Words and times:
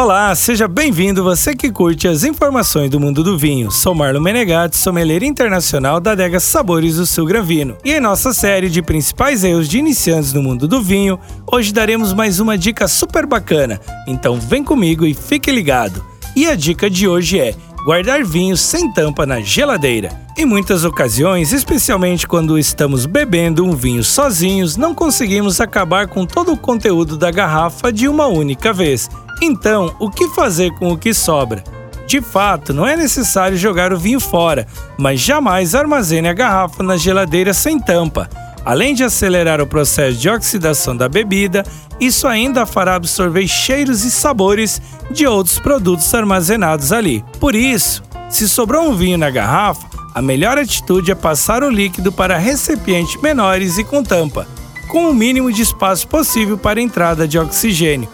Olá, 0.00 0.32
seja 0.36 0.68
bem-vindo 0.68 1.24
você 1.24 1.56
que 1.56 1.72
curte 1.72 2.06
as 2.06 2.22
informações 2.22 2.88
do 2.88 3.00
mundo 3.00 3.24
do 3.24 3.36
vinho. 3.36 3.68
Sou 3.68 3.96
Marlon 3.96 4.20
Menegatti, 4.20 4.76
sommelier 4.76 5.24
internacional 5.24 5.98
da 5.98 6.12
adega 6.12 6.38
Sabores 6.38 6.98
do 6.98 7.04
Sul 7.04 7.26
Granvino. 7.26 7.76
E 7.84 7.94
em 7.94 7.98
nossa 7.98 8.32
série 8.32 8.70
de 8.70 8.80
principais 8.80 9.42
erros 9.42 9.68
de 9.68 9.76
iniciantes 9.76 10.32
no 10.32 10.40
mundo 10.40 10.68
do 10.68 10.80
vinho, 10.80 11.18
hoje 11.50 11.72
daremos 11.72 12.12
mais 12.12 12.38
uma 12.38 12.56
dica 12.56 12.86
super 12.86 13.26
bacana. 13.26 13.80
Então 14.06 14.38
vem 14.38 14.62
comigo 14.62 15.04
e 15.04 15.12
fique 15.12 15.50
ligado. 15.50 16.00
E 16.36 16.46
a 16.46 16.54
dica 16.54 16.88
de 16.88 17.08
hoje 17.08 17.40
é 17.40 17.52
guardar 17.84 18.24
vinhos 18.24 18.60
sem 18.60 18.92
tampa 18.92 19.26
na 19.26 19.40
geladeira. 19.40 20.12
Em 20.36 20.44
muitas 20.44 20.84
ocasiões, 20.84 21.52
especialmente 21.52 22.24
quando 22.24 22.56
estamos 22.56 23.04
bebendo 23.04 23.64
um 23.64 23.74
vinho 23.74 24.04
sozinhos, 24.04 24.76
não 24.76 24.94
conseguimos 24.94 25.60
acabar 25.60 26.06
com 26.06 26.24
todo 26.24 26.52
o 26.52 26.56
conteúdo 26.56 27.16
da 27.16 27.32
garrafa 27.32 27.92
de 27.92 28.06
uma 28.06 28.28
única 28.28 28.72
vez 28.72 29.10
então, 29.40 29.94
o 29.98 30.10
que 30.10 30.28
fazer 30.28 30.72
com 30.72 30.92
o 30.92 30.98
que 30.98 31.14
sobra? 31.14 31.62
De 32.06 32.20
fato, 32.20 32.72
não 32.72 32.86
é 32.86 32.96
necessário 32.96 33.56
jogar 33.56 33.92
o 33.92 33.98
vinho 33.98 34.18
fora, 34.18 34.66
mas 34.98 35.20
jamais 35.20 35.74
armazene 35.74 36.28
a 36.28 36.32
garrafa 36.32 36.82
na 36.82 36.96
geladeira 36.96 37.52
sem 37.52 37.78
tampa. 37.78 38.28
Além 38.64 38.94
de 38.94 39.04
acelerar 39.04 39.60
o 39.60 39.66
processo 39.66 40.16
de 40.18 40.28
oxidação 40.28 40.96
da 40.96 41.08
bebida, 41.08 41.64
isso 42.00 42.26
ainda 42.26 42.66
fará 42.66 42.96
absorver 42.96 43.46
cheiros 43.46 44.04
e 44.04 44.10
sabores 44.10 44.80
de 45.10 45.26
outros 45.26 45.58
produtos 45.58 46.12
armazenados 46.12 46.92
ali. 46.92 47.24
Por 47.38 47.54
isso, 47.54 48.02
se 48.28 48.48
sobrou 48.48 48.88
um 48.88 48.94
vinho 48.94 49.18
na 49.18 49.30
garrafa, 49.30 49.86
a 50.14 50.20
melhor 50.20 50.58
atitude 50.58 51.12
é 51.12 51.14
passar 51.14 51.62
o 51.62 51.70
líquido 51.70 52.10
para 52.10 52.38
recipientes 52.38 53.20
menores 53.20 53.78
e 53.78 53.84
com 53.84 54.02
tampa, 54.02 54.48
com 54.88 55.08
o 55.08 55.14
mínimo 55.14 55.52
de 55.52 55.62
espaço 55.62 56.08
possível 56.08 56.58
para 56.58 56.80
entrada 56.80 57.28
de 57.28 57.38
oxigênio 57.38 58.08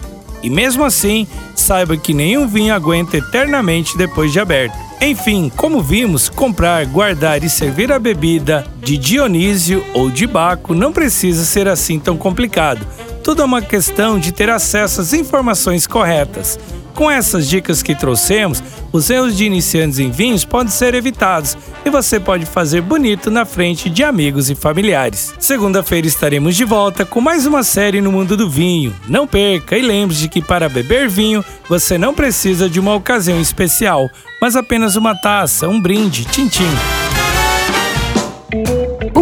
e 0.45 0.51
mesmo 0.51 0.85
assim, 0.85 1.27
saiba 1.55 1.97
que 1.97 2.13
nenhum 2.13 2.47
vinho 2.47 2.75
aguenta 2.75 3.17
eternamente 3.17 3.97
depois 3.97 4.31
de 4.31 4.39
aberto. 4.39 4.77
Enfim, 5.01 5.51
como 5.57 5.83
vimos, 5.83 6.29
comprar, 6.29 6.85
guardar 6.85 7.43
e 7.43 7.49
servir 7.49 7.91
a 7.91 7.99
bebida 7.99 8.67
de 8.83 8.99
Dionísio 8.99 9.83
ou 9.95 10.11
de 10.11 10.27
Baco 10.27 10.75
não 10.75 10.93
precisa 10.93 11.47
ser 11.47 11.67
assim 11.67 11.99
tão 11.99 12.17
complicado. 12.17 12.87
Tudo 13.23 13.41
é 13.41 13.45
uma 13.47 13.63
questão 13.63 14.19
de 14.19 14.33
ter 14.33 14.51
acesso 14.51 15.01
às 15.01 15.15
informações 15.15 15.87
corretas. 15.87 16.59
Com 16.95 17.11
essas 17.11 17.49
dicas 17.49 17.83
que 17.83 17.95
trouxemos, 17.95 18.63
os 18.93 19.11
erros 19.11 19.37
de 19.37 19.45
iniciantes 19.45 19.99
em 19.99 20.11
vinhos 20.11 20.45
podem 20.45 20.71
ser 20.71 20.95
evitados 20.95 21.57
e 21.85 21.91
você 21.91 22.21
pode 22.21 22.47
fazer 22.47 22.81
bonito 22.81 23.31
na 23.31 23.45
frente 23.45 23.91
de 23.91 24.05
amigos 24.05 24.49
e 24.49 24.55
familiares. 24.55 25.35
Segunda-feira 25.41 26.07
estaremos 26.07 26.55
de 26.55 26.65
volta 26.65 27.05
com 27.05 27.21
mais 27.21 27.47
uma 27.47 27.65
série 27.65 28.01
no 28.01 28.13
mundo 28.13 28.37
do 28.37 28.49
vinho. 28.49 28.95
Não 29.09 29.27
perca 29.27 29.77
e 29.77 29.83
lembre-se 29.83 30.29
que 30.29 30.41
para 30.41 30.69
beber 30.69 31.09
vinho 31.09 31.45
você 31.69 31.99
não 31.99 32.15
precisa 32.15 32.71
de 32.71 32.79
uma 32.79 32.95
ocasião 32.95 33.41
especial, 33.41 34.09
mas 34.41 34.55
apenas 34.55 34.95
uma 34.95 35.17
taça, 35.17 35.69
um 35.69 35.81
brinde, 35.81 36.25
tintim. 36.25 36.71